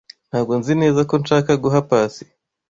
Ntabwo 0.29 0.53
nzi 0.59 0.73
neza 0.81 0.99
ko 1.09 1.15
nshaka 1.21 1.51
guha 1.63 1.79
Pacy. 1.89 2.23